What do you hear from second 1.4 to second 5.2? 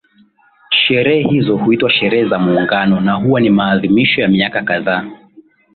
huitwa sherehe za muungano na huwa ni maadhimisho ya miaka kadhaa